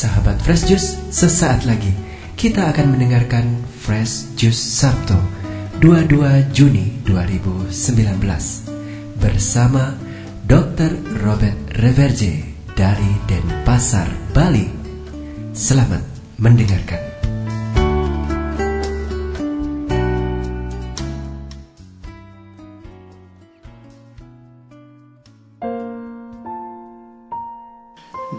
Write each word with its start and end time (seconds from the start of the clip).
Sahabat 0.00 0.40
Fresh 0.40 0.64
Juice, 0.64 0.96
sesaat 1.12 1.68
lagi 1.68 1.92
kita 2.32 2.72
akan 2.72 2.96
mendengarkan 2.96 3.44
Fresh 3.84 4.32
Juice 4.32 4.56
Sabtu 4.56 5.20
22 5.84 6.56
Juni 6.56 7.04
2019 7.04 8.16
bersama 9.20 9.92
Dr. 10.48 11.20
Robert 11.20 11.76
Reverje 11.76 12.48
dari 12.72 13.12
Denpasar, 13.28 14.08
Bali. 14.32 14.72
Selamat 15.52 16.00
mendengarkan. 16.40 17.19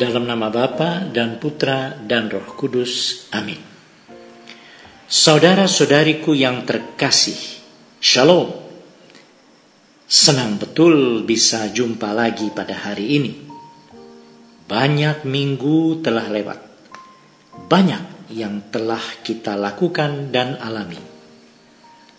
Dalam 0.02 0.26
nama 0.26 0.50
Bapa 0.50 1.14
dan 1.14 1.38
Putra 1.38 1.94
dan 1.94 2.26
Roh 2.26 2.58
Kudus. 2.58 3.30
Amin. 3.38 3.62
Saudara-saudariku 5.06 6.34
yang 6.34 6.66
terkasih, 6.66 7.38
Shalom. 8.02 8.50
Senang 10.10 10.58
betul 10.58 11.22
bisa 11.22 11.70
jumpa 11.70 12.18
lagi 12.18 12.50
pada 12.50 12.82
hari 12.82 13.22
ini. 13.22 13.46
Banyak 14.66 15.22
minggu 15.22 16.02
telah 16.02 16.34
lewat. 16.34 16.60
Banyak 17.70 18.34
yang 18.34 18.74
telah 18.74 19.22
kita 19.22 19.54
lakukan 19.54 20.34
dan 20.34 20.58
alami. 20.58 20.98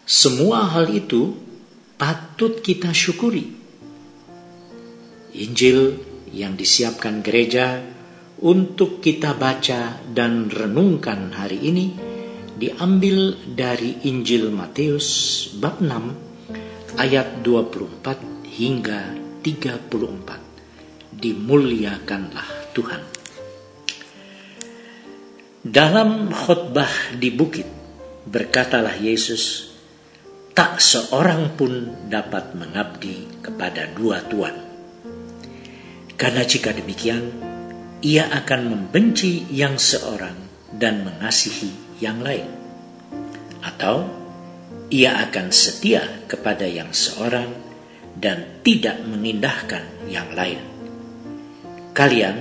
Semua 0.06 0.70
hal 0.70 0.86
itu 0.86 1.34
patut 1.98 2.62
kita 2.62 2.94
syukuri. 2.94 3.58
Injil 5.34 6.11
yang 6.33 6.56
disiapkan 6.56 7.20
gereja 7.20 7.80
untuk 8.42 8.98
kita 8.98 9.38
baca 9.38 10.02
dan 10.08 10.50
renungkan 10.50 11.30
hari 11.30 11.62
ini 11.62 11.86
diambil 12.58 13.38
dari 13.55 14.02
Injil 14.08 14.50
Matius 14.50 15.47
bab 15.60 15.78
6 15.78 16.98
ayat 16.98 17.44
24 17.44 18.48
hingga 18.48 19.00
34. 19.44 21.14
Dimuliakanlah 21.22 22.48
Tuhan. 22.75 23.03
Dalam 25.62 26.34
khutbah 26.34 27.14
di 27.14 27.30
bukit 27.30 27.69
berkatalah 28.27 28.98
Yesus, 28.98 29.70
tak 30.50 30.83
seorang 30.83 31.55
pun 31.55 32.06
dapat 32.10 32.58
mengabdi 32.58 33.41
kepada 33.41 33.86
dua 33.94 34.27
tuan 34.27 34.61
karena 36.23 36.47
jika 36.47 36.70
demikian, 36.70 37.34
ia 37.98 38.31
akan 38.31 38.70
membenci 38.70 39.42
yang 39.51 39.75
seorang 39.75 40.39
dan 40.70 41.03
mengasihi 41.03 41.98
yang 41.98 42.23
lain. 42.23 42.47
Atau 43.59 44.06
ia 44.87 45.19
akan 45.19 45.50
setia 45.50 46.23
kepada 46.31 46.62
yang 46.62 46.95
seorang 46.95 47.50
dan 48.15 48.62
tidak 48.62 49.03
mengindahkan 49.03 49.83
yang 50.06 50.31
lain. 50.31 50.62
Kalian 51.91 52.39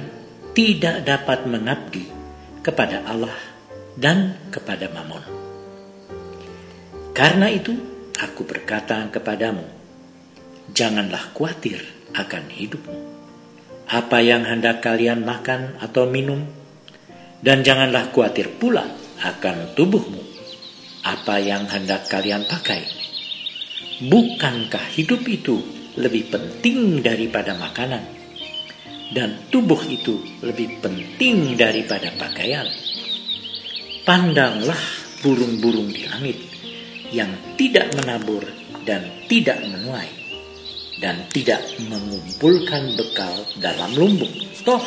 tidak 0.53 1.01
dapat 1.01 1.49
mengabdi 1.49 2.05
kepada 2.61 3.01
Allah 3.09 3.33
dan 3.97 4.37
kepada 4.53 4.93
Mammon. 4.93 5.25
Karena 7.17 7.49
itu, 7.49 7.73
aku 8.13 8.45
berkata 8.45 9.09
kepadamu, 9.09 9.65
janganlah 10.69 11.33
khawatir 11.33 11.81
akan 12.13 12.45
hidupmu 12.45 13.20
apa 13.91 14.23
yang 14.23 14.47
hendak 14.47 14.79
kalian 14.79 15.27
makan 15.27 15.75
atau 15.83 16.07
minum, 16.07 16.47
dan 17.43 17.59
janganlah 17.59 18.07
khawatir 18.15 18.47
pula 18.55 18.87
akan 19.19 19.75
tubuhmu, 19.75 20.23
apa 21.03 21.35
yang 21.43 21.67
hendak 21.67 22.07
kalian 22.07 22.47
pakai. 22.47 22.87
Bukankah 24.07 24.95
hidup 24.95 25.27
itu 25.27 25.59
lebih 25.99 26.31
penting 26.31 27.03
daripada 27.03 27.51
makanan, 27.59 27.99
dan 29.11 29.43
tubuh 29.51 29.83
itu 29.83 30.23
lebih 30.39 30.79
penting 30.79 31.59
daripada 31.59 32.15
pakaian? 32.15 32.71
Pandanglah 34.07 34.79
burung-burung 35.19 35.91
di 35.91 36.07
langit 36.07 36.39
yang 37.11 37.29
tidak 37.59 37.91
menabur 37.99 38.47
dan 38.87 39.03
tidak 39.27 39.61
menuai 39.67 40.20
dan 41.01 41.25
tidak 41.33 41.65
mengumpulkan 41.89 42.93
bekal 42.93 43.33
dalam 43.57 43.89
lumbung. 43.97 44.31
Toh 44.61 44.79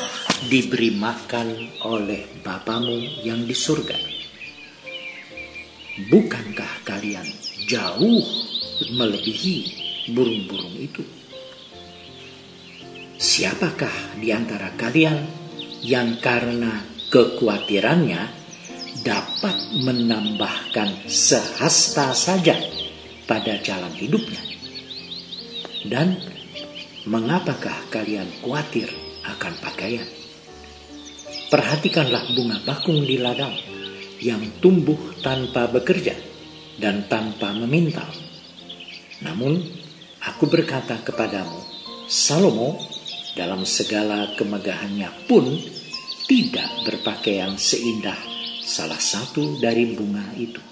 diberi 0.46 0.94
makan 0.94 1.82
oleh 1.82 2.22
Bapamu 2.46 3.26
yang 3.26 3.42
di 3.42 3.52
surga. 3.52 3.98
Bukankah 6.06 6.86
kalian 6.86 7.26
jauh 7.66 8.22
melebihi 8.94 9.56
burung-burung 10.14 10.78
itu? 10.78 11.02
Siapakah 13.18 14.18
di 14.20 14.30
antara 14.30 14.74
kalian 14.78 15.26
yang 15.80 16.18
karena 16.22 16.82
kekhawatirannya 17.08 18.22
dapat 19.00 19.56
menambahkan 19.80 21.08
sehasta 21.08 22.12
saja 22.12 22.58
pada 23.24 23.56
jalan 23.64 23.94
hidupnya? 23.96 24.43
Dan 25.84 26.16
mengapakah 27.04 27.92
kalian 27.92 28.28
khawatir 28.40 28.88
akan 29.28 29.52
pakaian? 29.60 30.08
Perhatikanlah 31.52 32.32
bunga 32.32 32.58
bakung 32.64 33.04
di 33.04 33.20
ladang 33.20 33.52
yang 34.24 34.40
tumbuh 34.64 34.96
tanpa 35.20 35.68
bekerja 35.68 36.16
dan 36.80 37.04
tanpa 37.04 37.52
memintal. 37.52 38.08
Namun, 39.20 39.60
aku 40.24 40.48
berkata 40.48 40.98
kepadamu, 41.04 41.60
Salomo 42.08 42.80
dalam 43.36 43.68
segala 43.68 44.32
kemegahannya 44.34 45.28
pun 45.28 45.44
tidak 46.24 46.68
berpakaian 46.88 47.60
seindah 47.60 48.16
salah 48.64 48.98
satu 48.98 49.60
dari 49.60 49.92
bunga 49.92 50.24
itu. 50.40 50.62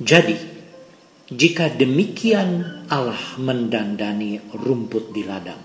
Jadi, 0.00 0.55
jika 1.26 1.74
demikian 1.74 2.86
Allah 2.86 3.18
mendandani 3.42 4.38
rumput 4.54 5.10
di 5.10 5.26
ladang, 5.26 5.58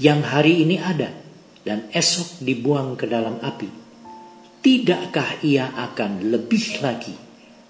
yang 0.00 0.24
hari 0.24 0.64
ini 0.64 0.80
ada 0.80 1.12
dan 1.60 1.92
esok 1.92 2.40
dibuang 2.40 2.96
ke 2.96 3.04
dalam 3.04 3.36
api, 3.36 3.68
tidakkah 4.64 5.44
ia 5.44 5.76
akan 5.76 6.32
lebih 6.32 6.80
lagi 6.80 7.12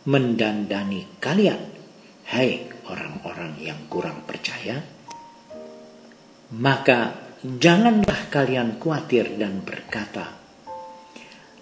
mendandani 0.07 1.19
kalian, 1.19 1.59
hai 2.31 2.71
orang-orang 2.87 3.67
yang 3.67 3.91
kurang 3.91 4.23
percaya? 4.23 4.79
Maka 6.55 7.19
janganlah 7.43 8.31
kalian 8.31 8.79
khawatir 8.79 9.35
dan 9.35 9.67
berkata, 9.67 10.39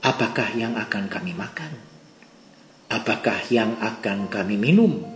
apakah 0.05 0.53
yang 0.53 0.77
akan 0.77 1.09
kami 1.09 1.33
makan? 1.33 1.73
Apakah 2.93 3.41
yang 3.49 3.81
akan 3.81 4.29
kami 4.29 4.61
minum? 4.61 5.16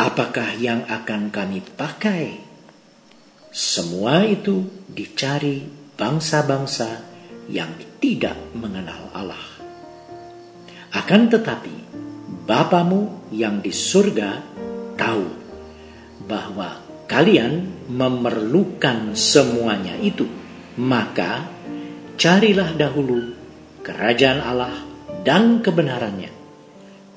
Apakah 0.00 0.56
yang 0.56 0.88
akan 0.88 1.28
kami 1.28 1.60
pakai? 1.60 2.40
Semua 3.52 4.24
itu 4.24 4.64
dicari 4.88 5.60
bangsa-bangsa 6.00 7.04
yang 7.52 7.68
tidak 8.00 8.40
mengenal 8.56 9.12
Allah. 9.12 9.44
Akan 10.96 11.28
tetapi, 11.28 11.92
Bapamu 12.48 13.30
yang 13.30 13.62
di 13.62 13.70
surga 13.70 14.42
tahu 14.98 15.26
bahwa 16.26 16.82
kalian 17.06 17.86
memerlukan 17.86 19.14
semuanya 19.14 19.94
itu. 20.02 20.26
Maka 20.80 21.46
carilah 22.18 22.74
dahulu 22.74 23.36
kerajaan 23.86 24.40
Allah 24.42 24.74
dan 25.22 25.62
kebenarannya. 25.62 26.32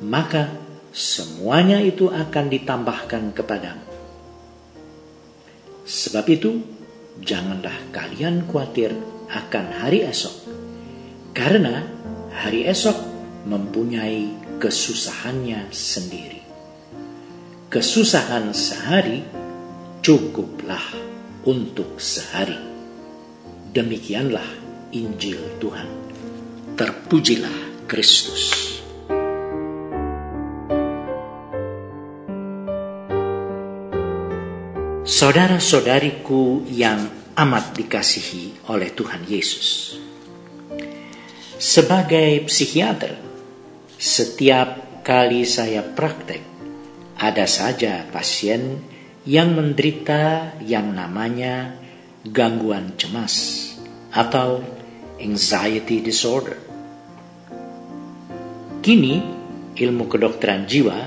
Maka 0.06 0.63
semuanya 0.94 1.82
itu 1.82 2.14
akan 2.14 2.54
ditambahkan 2.54 3.34
kepadamu. 3.34 3.90
Sebab 5.84 6.26
itu, 6.30 6.62
janganlah 7.20 7.74
kalian 7.90 8.46
khawatir 8.46 8.94
akan 9.28 9.66
hari 9.82 10.06
esok, 10.06 10.54
karena 11.34 11.84
hari 12.30 12.70
esok 12.70 12.96
mempunyai 13.50 14.32
kesusahannya 14.62 15.74
sendiri. 15.74 16.40
Kesusahan 17.74 18.54
sehari 18.54 19.26
cukuplah 20.06 20.94
untuk 21.44 21.98
sehari. 21.98 22.62
Demikianlah 23.74 24.46
Injil 24.94 25.58
Tuhan. 25.58 25.90
Terpujilah 26.78 27.90
Kristus. 27.90 28.83
Saudara-saudariku 35.14 36.66
yang 36.74 37.06
amat 37.38 37.78
dikasihi 37.78 38.66
oleh 38.74 38.98
Tuhan 38.98 39.22
Yesus. 39.30 39.94
Sebagai 41.62 42.42
psikiater, 42.50 43.22
setiap 43.94 45.06
kali 45.06 45.46
saya 45.46 45.86
praktek, 45.86 46.42
ada 47.14 47.46
saja 47.46 48.10
pasien 48.10 48.82
yang 49.30 49.54
menderita 49.54 50.58
yang 50.66 50.98
namanya 50.98 51.78
gangguan 52.26 52.98
cemas 52.98 53.70
atau 54.10 54.66
anxiety 55.22 56.02
disorder. 56.02 56.58
Kini, 58.82 59.22
ilmu 59.78 60.10
kedokteran 60.10 60.66
jiwa 60.66 61.06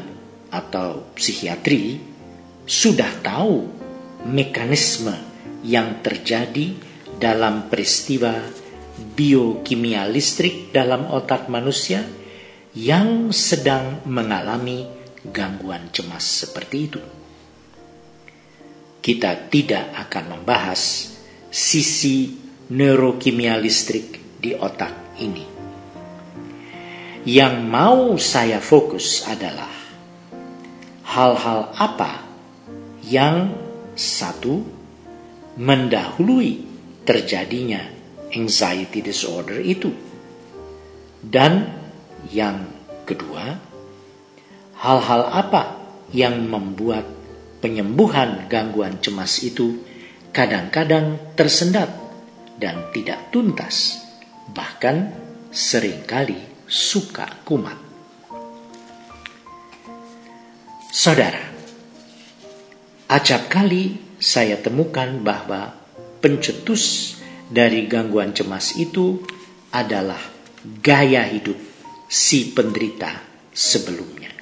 atau 0.54 1.10
psikiatri 1.18 1.98
sudah 2.70 3.10
tahu 3.18 3.75
mekanisme 4.26 5.14
yang 5.62 6.02
terjadi 6.02 6.74
dalam 7.16 7.70
peristiwa 7.70 8.34
biokimia 8.96 10.08
listrik 10.08 10.74
dalam 10.74 11.08
otak 11.08 11.48
manusia 11.48 12.04
yang 12.76 13.32
sedang 13.32 14.04
mengalami 14.04 14.84
gangguan 15.24 15.88
cemas 15.94 16.44
seperti 16.44 16.76
itu. 16.76 17.00
Kita 19.00 19.48
tidak 19.48 19.94
akan 20.06 20.24
membahas 20.38 21.14
sisi 21.48 22.36
neurokimia 22.68 23.54
listrik 23.56 24.40
di 24.42 24.52
otak 24.52 25.16
ini. 25.22 25.46
Yang 27.26 27.54
mau 27.66 28.14
saya 28.18 28.62
fokus 28.62 29.26
adalah 29.26 29.72
hal-hal 31.06 31.74
apa 31.74 32.22
yang 33.06 33.65
satu 33.96 34.60
mendahului 35.56 36.62
terjadinya 37.08 37.80
anxiety 38.30 39.00
disorder 39.00 39.58
itu. 39.64 39.90
Dan 41.24 41.72
yang 42.30 42.68
kedua, 43.08 43.56
hal-hal 44.78 45.22
apa 45.32 45.62
yang 46.12 46.44
membuat 46.46 47.08
penyembuhan 47.64 48.46
gangguan 48.46 49.00
cemas 49.00 49.42
itu 49.42 49.80
kadang-kadang 50.30 51.34
tersendat 51.34 51.88
dan 52.60 52.92
tidak 52.92 53.32
tuntas, 53.32 54.04
bahkan 54.52 55.10
sering 55.50 56.04
kali 56.04 56.36
suka 56.68 57.40
kumat. 57.48 57.78
Saudara, 60.92 61.55
acap 63.06 63.46
kali 63.46 64.02
saya 64.18 64.58
temukan 64.58 65.22
bahwa 65.22 65.74
pencetus 66.18 67.16
dari 67.46 67.86
gangguan 67.86 68.34
cemas 68.34 68.74
itu 68.74 69.22
adalah 69.70 70.18
gaya 70.82 71.22
hidup 71.22 71.54
si 72.10 72.50
penderita 72.50 73.22
sebelumnya. 73.54 74.34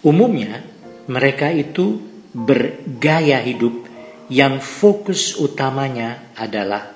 Umumnya, 0.00 0.64
mereka 1.12 1.52
itu 1.52 2.00
bergaya 2.32 3.44
hidup 3.44 3.84
yang 4.32 4.60
fokus 4.60 5.36
utamanya 5.36 6.32
adalah 6.36 6.92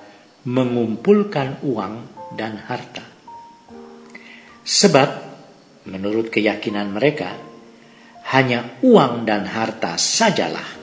mengumpulkan 0.49 1.61
uang 1.65 1.95
dan 2.37 2.57
harta. 2.57 3.05
Sebab, 4.63 5.11
menurut 5.91 6.31
keyakinan 6.31 6.95
mereka, 6.95 7.52
hanya 8.33 8.81
uang 8.81 9.29
dan 9.29 9.45
harta 9.45 10.01
sajalah 10.01 10.81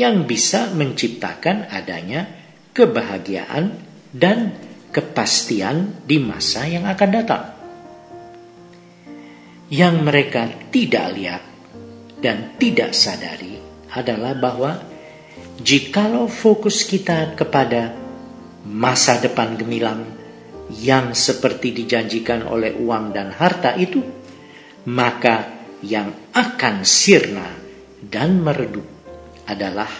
yang 0.00 0.24
bisa 0.24 0.72
menciptakan 0.72 1.68
adanya 1.68 2.24
kebahagiaan 2.72 3.76
dan 4.12 4.56
kepastian 4.92 6.04
di 6.08 6.16
masa 6.16 6.64
yang 6.64 6.88
akan 6.88 7.10
datang. 7.12 7.44
Yang 9.68 9.94
mereka 10.00 10.42
tidak 10.72 11.06
lihat 11.12 11.42
dan 12.20 12.56
tidak 12.56 12.96
sadari 12.96 13.60
adalah 13.92 14.32
bahwa 14.32 14.80
jikalau 15.60 16.28
fokus 16.32 16.88
kita 16.88 17.36
kepada 17.36 17.92
masa 18.64 19.20
depan 19.20 19.56
gemilang 19.56 20.04
yang 20.80 21.12
seperti 21.12 21.76
dijanjikan 21.76 22.44
oleh 22.48 22.72
uang 22.76 23.12
dan 23.12 23.32
harta 23.36 23.76
itu, 23.76 24.00
maka 24.90 25.55
yang 25.84 26.32
akan 26.32 26.86
sirna 26.86 27.48
dan 28.00 28.40
meredup 28.40 28.84
adalah 29.44 29.90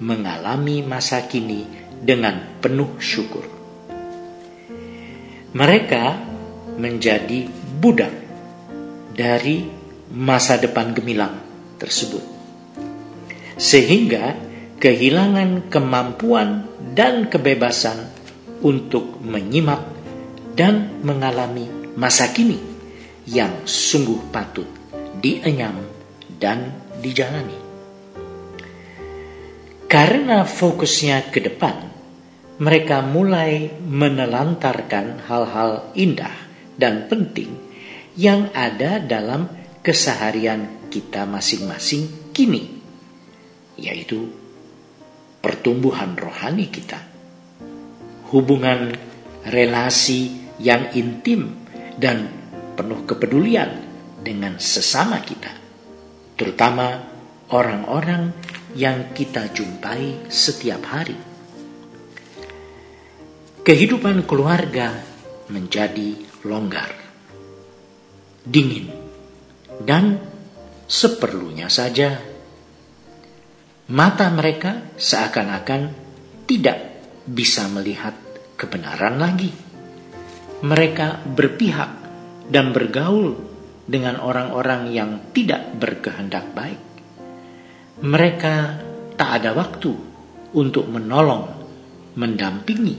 mengalami 0.00 0.80
masa 0.80 1.28
kini 1.28 1.68
dengan 2.00 2.60
penuh 2.60 2.96
syukur. 2.96 3.44
Mereka 5.50 6.04
menjadi 6.80 7.44
budak 7.82 8.14
dari 9.12 9.66
masa 10.14 10.56
depan 10.56 10.96
gemilang 10.96 11.36
tersebut. 11.76 12.24
Sehingga 13.60 14.38
kehilangan 14.80 15.68
kemampuan 15.68 16.64
dan 16.96 17.28
kebebasan 17.28 18.08
untuk 18.64 19.20
menyimak 19.20 19.84
dan 20.56 21.04
mengalami 21.04 21.68
masa 21.96 22.32
kini 22.32 22.69
yang 23.30 23.62
sungguh 23.62 24.34
patut 24.34 24.66
dienyam 25.22 25.78
dan 26.42 26.74
dijalani. 26.98 27.54
Karena 29.86 30.42
fokusnya 30.42 31.30
ke 31.30 31.38
depan, 31.38 31.90
mereka 32.58 33.02
mulai 33.06 33.70
menelantarkan 33.78 35.26
hal-hal 35.30 35.94
indah 35.94 36.34
dan 36.74 37.06
penting 37.06 37.54
yang 38.18 38.50
ada 38.50 38.98
dalam 38.98 39.46
keseharian 39.82 40.90
kita 40.90 41.22
masing-masing 41.26 42.34
kini, 42.34 42.82
yaitu 43.78 44.30
pertumbuhan 45.38 46.18
rohani 46.18 46.66
kita, 46.70 46.98
hubungan 48.30 48.94
relasi 49.46 50.50
yang 50.60 50.92
intim 50.92 51.56
dan 51.96 52.39
penuh 52.80 53.04
kepedulian 53.04 53.76
dengan 54.24 54.56
sesama 54.56 55.20
kita, 55.20 55.52
terutama 56.32 56.96
orang-orang 57.52 58.32
yang 58.72 59.12
kita 59.12 59.52
jumpai 59.52 60.32
setiap 60.32 60.80
hari. 60.88 61.20
Kehidupan 63.60 64.24
keluarga 64.24 64.96
menjadi 65.52 66.16
longgar, 66.48 66.88
dingin, 68.48 68.88
dan 69.84 70.16
seperlunya 70.88 71.68
saja. 71.68 72.16
Mata 73.92 74.32
mereka 74.32 74.96
seakan-akan 74.96 75.82
tidak 76.48 76.78
bisa 77.28 77.68
melihat 77.68 78.16
kebenaran 78.56 79.20
lagi. 79.20 79.52
Mereka 80.64 81.28
berpihak 81.28 81.99
dan 82.50 82.74
bergaul 82.74 83.38
dengan 83.86 84.18
orang-orang 84.18 84.90
yang 84.90 85.10
tidak 85.30 85.70
berkehendak 85.78 86.50
baik. 86.50 86.82
Mereka 88.02 88.54
tak 89.14 89.30
ada 89.40 89.54
waktu 89.54 89.92
untuk 90.58 90.90
menolong, 90.90 91.46
mendampingi, 92.18 92.96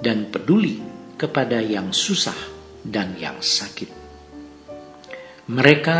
dan 0.00 0.28
peduli 0.28 0.80
kepada 1.16 1.60
yang 1.60 1.92
susah 1.92 2.36
dan 2.84 3.16
yang 3.16 3.40
sakit. 3.40 3.88
Mereka 5.48 5.98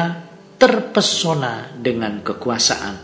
terpesona 0.56 1.72
dengan 1.76 2.20
kekuasaan 2.20 2.96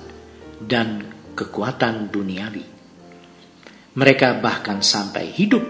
dan 0.60 0.88
kekuatan 1.36 2.08
duniawi. 2.08 2.64
Mereka 3.96 4.40
bahkan 4.44 4.84
sampai 4.84 5.32
hidup 5.32 5.64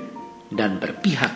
dan 0.51 0.79
berpihak 0.83 1.35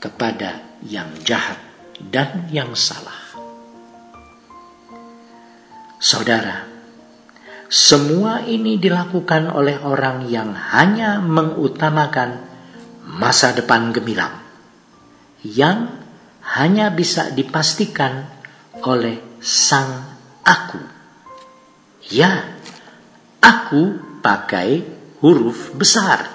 kepada 0.00 0.80
yang 0.84 1.12
jahat 1.24 1.73
dan 2.00 2.50
yang 2.50 2.74
salah. 2.74 3.24
Saudara, 5.98 6.68
semua 7.70 8.44
ini 8.44 8.76
dilakukan 8.76 9.50
oleh 9.50 9.80
orang 9.80 10.28
yang 10.28 10.52
hanya 10.52 11.18
mengutamakan 11.18 12.44
masa 13.08 13.56
depan 13.56 13.90
gemilang, 13.90 14.36
yang 15.42 15.88
hanya 16.44 16.92
bisa 16.92 17.32
dipastikan 17.32 18.28
oleh 18.84 19.40
sang 19.40 20.04
aku. 20.44 20.80
Ya, 22.12 22.52
aku 23.40 23.96
pakai 24.20 24.84
huruf 25.24 25.72
besar. 25.72 26.28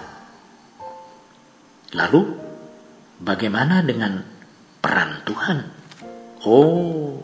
Lalu, 1.94 2.26
bagaimana 3.22 3.86
dengan 3.86 4.39
peran 4.80 5.24
Tuhan? 5.28 5.58
Oh, 6.48 7.20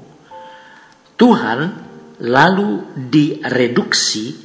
Tuhan 1.16 1.60
lalu 2.20 2.96
direduksi 3.12 4.36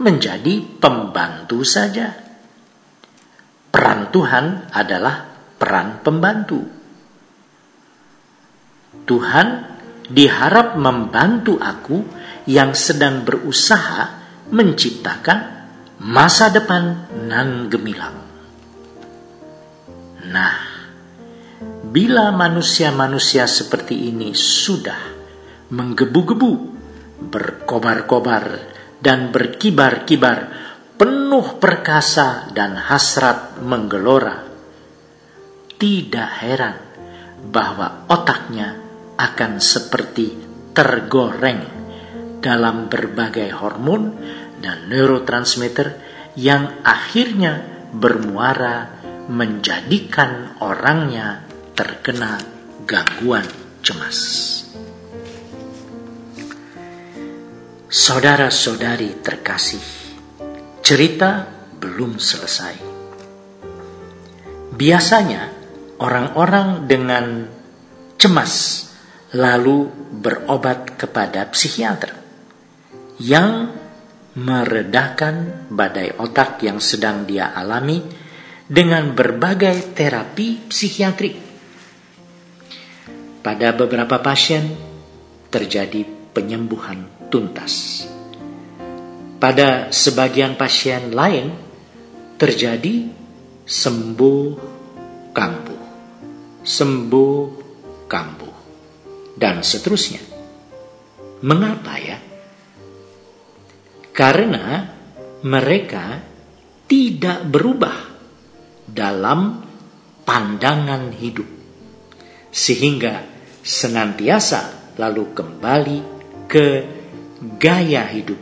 menjadi 0.00 0.60
pembantu 0.80 1.64
saja. 1.64 2.12
Peran 3.72 4.08
Tuhan 4.08 4.72
adalah 4.72 5.24
peran 5.60 6.00
pembantu. 6.00 6.60
Tuhan 9.04 9.46
diharap 10.08 10.80
membantu 10.80 11.60
aku 11.60 12.00
yang 12.48 12.72
sedang 12.72 13.26
berusaha 13.26 14.24
menciptakan 14.48 15.38
masa 16.00 16.52
depan 16.52 17.10
nan 17.26 17.68
gemilang. 17.68 18.16
Nah, 20.26 20.65
bila 21.96 22.28
manusia-manusia 22.28 23.48
seperti 23.48 24.12
ini 24.12 24.36
sudah 24.36 25.00
menggebu-gebu, 25.72 26.52
berkobar-kobar, 27.32 28.44
dan 29.00 29.32
berkibar-kibar, 29.32 30.38
penuh 31.00 31.56
perkasa 31.56 32.52
dan 32.52 32.76
hasrat 32.76 33.64
menggelora, 33.64 34.44
tidak 35.80 36.30
heran 36.44 36.76
bahwa 37.48 38.04
otaknya 38.12 38.76
akan 39.16 39.56
seperti 39.56 40.36
tergoreng 40.76 41.64
dalam 42.44 42.92
berbagai 42.92 43.56
hormon 43.56 44.12
dan 44.60 44.92
neurotransmitter 44.92 45.96
yang 46.36 46.84
akhirnya 46.84 47.88
bermuara 47.96 49.00
menjadikan 49.32 50.60
orangnya 50.60 51.45
terkena 51.76 52.40
gangguan 52.88 53.44
cemas. 53.84 54.18
Saudara-saudari 57.86 59.20
terkasih, 59.22 59.84
cerita 60.80 61.46
belum 61.76 62.16
selesai. 62.16 62.74
Biasanya 64.72 65.42
orang-orang 66.00 66.88
dengan 66.88 67.24
cemas 68.16 68.84
lalu 69.36 69.88
berobat 70.20 70.96
kepada 70.96 71.46
psikiater 71.52 72.12
yang 73.20 73.72
meredakan 74.36 75.68
badai 75.72 76.16
otak 76.20 76.60
yang 76.60 76.80
sedang 76.80 77.24
dia 77.24 77.56
alami 77.56 78.04
dengan 78.66 79.14
berbagai 79.14 79.94
terapi 79.94 80.68
psikiatrik. 80.68 81.45
Pada 83.46 83.70
beberapa 83.70 84.18
pasien 84.18 84.74
terjadi 85.54 86.02
penyembuhan 86.34 87.30
tuntas. 87.30 88.02
Pada 89.38 89.94
sebagian 89.94 90.58
pasien 90.58 91.14
lain 91.14 91.54
terjadi 92.42 93.06
sembuh 93.62 94.42
kambuh, 95.30 95.82
sembuh 96.66 97.38
kambuh, 98.10 98.56
dan 99.38 99.62
seterusnya. 99.62 100.26
Mengapa 101.46 101.94
ya? 102.02 102.18
Karena 104.10 104.90
mereka 105.46 106.18
tidak 106.90 107.46
berubah 107.46 107.98
dalam 108.90 109.62
pandangan 110.26 111.14
hidup. 111.14 111.46
Sehingga 112.50 113.35
senantiasa 113.66 114.94
lalu 114.94 115.34
kembali 115.34 115.98
ke 116.46 116.66
gaya 117.58 118.06
hidup 118.06 118.38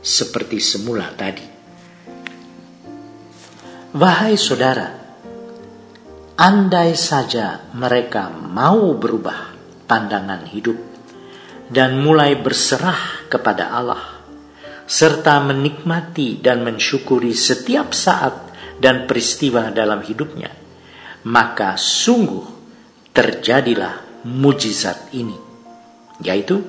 seperti 0.00 0.56
semula 0.56 1.12
tadi. 1.12 1.44
Wahai 3.94 4.34
saudara, 4.40 4.88
andai 6.40 6.96
saja 6.96 7.68
mereka 7.76 8.32
mau 8.32 8.96
berubah 8.96 9.54
pandangan 9.84 10.48
hidup 10.48 10.80
dan 11.68 12.00
mulai 12.00 12.34
berserah 12.40 13.28
kepada 13.28 13.70
Allah 13.70 14.02
serta 14.84 15.40
menikmati 15.44 16.40
dan 16.40 16.64
mensyukuri 16.64 17.32
setiap 17.32 17.92
saat 17.96 18.52
dan 18.80 19.08
peristiwa 19.08 19.72
dalam 19.72 20.04
hidupnya, 20.04 20.52
maka 21.30 21.78
sungguh 21.78 22.44
terjadilah 23.14 24.03
mujizat 24.24 25.12
ini, 25.12 25.36
yaitu 26.20 26.64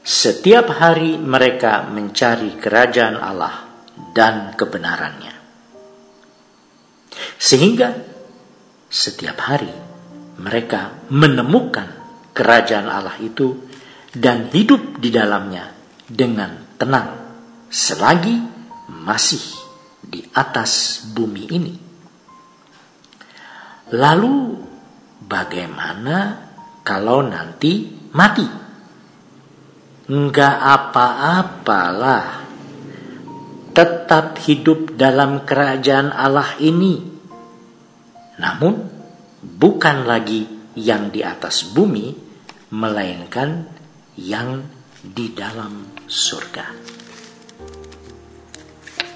setiap 0.00 0.72
hari 0.72 1.20
mereka 1.20 1.84
mencari 1.88 2.56
kerajaan 2.56 3.20
Allah 3.20 3.68
dan 4.16 4.56
kebenarannya. 4.56 5.34
Sehingga 7.40 7.88
setiap 8.88 9.38
hari 9.44 9.72
mereka 10.40 11.08
menemukan 11.12 11.88
kerajaan 12.32 12.88
Allah 12.88 13.16
itu 13.20 13.68
dan 14.16 14.48
hidup 14.50 14.98
di 14.98 15.12
dalamnya 15.12 15.72
dengan 16.08 16.74
tenang 16.80 17.08
selagi 17.70 18.36
masih 18.90 19.44
di 20.02 20.24
atas 20.34 21.04
bumi 21.14 21.44
ini. 21.54 21.74
Lalu 23.94 24.34
bagaimana 25.24 26.48
kalau 26.80 27.22
nanti 27.22 27.88
mati? 28.16 28.46
Enggak 30.10 30.56
apa-apalah. 30.58 32.42
Tetap 33.70 34.42
hidup 34.42 34.98
dalam 34.98 35.46
kerajaan 35.46 36.10
Allah 36.10 36.58
ini. 36.58 36.98
Namun 38.42 38.74
bukan 39.40 40.08
lagi 40.08 40.48
yang 40.74 41.14
di 41.14 41.22
atas 41.22 41.70
bumi, 41.70 42.10
melainkan 42.74 43.70
yang 44.18 44.66
di 45.00 45.30
dalam 45.30 45.94
surga. 46.10 46.66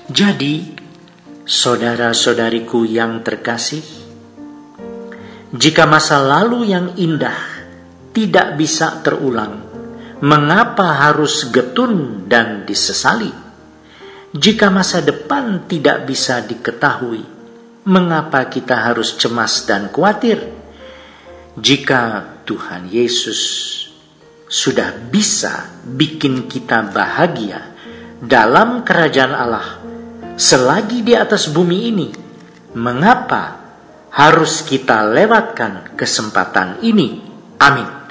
Jadi, 0.04 0.54
saudara-saudariku 1.48 2.84
yang 2.84 3.24
terkasih, 3.24 4.03
jika 5.54 5.86
masa 5.86 6.18
lalu 6.18 6.74
yang 6.74 6.98
indah 6.98 7.38
tidak 8.10 8.58
bisa 8.58 8.98
terulang, 9.06 9.62
mengapa 10.18 11.06
harus 11.06 11.46
getun 11.54 12.26
dan 12.26 12.66
disesali? 12.66 13.30
Jika 14.34 14.66
masa 14.74 14.98
depan 14.98 15.70
tidak 15.70 16.10
bisa 16.10 16.42
diketahui, 16.42 17.22
mengapa 17.86 18.50
kita 18.50 18.82
harus 18.82 19.14
cemas 19.14 19.62
dan 19.62 19.94
khawatir? 19.94 20.42
Jika 21.54 22.34
Tuhan 22.42 22.90
Yesus 22.90 23.40
sudah 24.50 24.90
bisa 24.90 25.70
bikin 25.86 26.50
kita 26.50 26.82
bahagia 26.90 27.62
dalam 28.18 28.82
kerajaan 28.82 29.34
Allah 29.38 29.68
selagi 30.34 31.06
di 31.06 31.14
atas 31.14 31.46
bumi 31.46 31.78
ini. 31.94 32.08
Mengapa 32.74 33.63
harus 34.14 34.62
kita 34.62 35.10
lewatkan 35.10 35.98
kesempatan 35.98 36.78
ini? 36.86 37.18
Amin. 37.58 38.06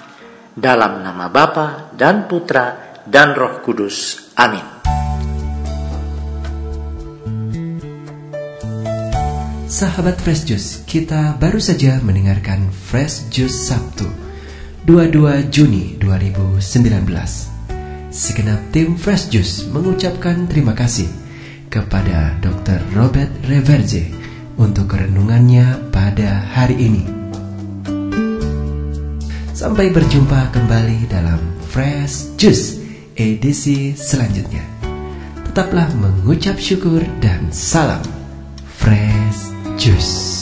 Dalam 0.52 1.00
nama 1.00 1.32
Bapa 1.32 1.96
dan 1.96 2.28
Putra 2.28 3.00
dan 3.08 3.32
Roh 3.32 3.64
Kudus. 3.64 4.30
Amin. 4.36 4.62
Sahabat 9.74 10.22
Fresh 10.22 10.46
Juice, 10.46 10.86
kita 10.86 11.40
baru 11.40 11.58
saja 11.58 11.98
mendengarkan 12.04 12.70
Fresh 12.70 13.34
Juice 13.34 13.74
Sabtu 13.74 14.06
22 14.86 15.50
Juni 15.50 15.98
2019. 15.98 16.62
Segenap 18.14 18.60
tim 18.70 18.94
Fresh 19.00 19.34
Juice 19.34 19.66
mengucapkan 19.72 20.46
terima 20.46 20.78
kasih 20.78 21.10
kepada 21.74 22.38
Dr. 22.38 22.86
Robert 22.94 23.34
Reverje 23.50 24.23
untuk 24.58 24.94
renungannya 24.94 25.90
pada 25.94 26.44
hari 26.54 26.78
ini. 26.78 27.04
Sampai 29.54 29.94
berjumpa 29.94 30.52
kembali 30.52 31.08
dalam 31.08 31.40
Fresh 31.70 32.36
Juice 32.36 32.82
edisi 33.16 33.94
selanjutnya. 33.94 34.66
Tetaplah 35.50 35.88
mengucap 35.98 36.58
syukur 36.58 37.06
dan 37.22 37.54
salam 37.54 38.02
Fresh 38.66 39.54
Juice. 39.78 40.33